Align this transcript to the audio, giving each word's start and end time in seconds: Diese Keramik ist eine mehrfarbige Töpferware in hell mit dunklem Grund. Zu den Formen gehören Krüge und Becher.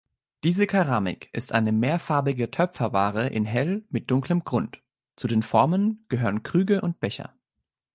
Diese 0.43 0.65
Keramik 0.65 1.29
ist 1.31 1.51
eine 1.53 1.71
mehrfarbige 1.71 2.49
Töpferware 2.49 3.27
in 3.27 3.45
hell 3.45 3.85
mit 3.91 4.09
dunklem 4.09 4.43
Grund. 4.43 4.81
Zu 5.15 5.27
den 5.27 5.43
Formen 5.43 6.05
gehören 6.09 6.41
Krüge 6.41 6.81
und 6.81 6.99
Becher. 6.99 7.35